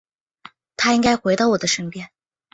[0.77, 2.09] 他应该回到我的身边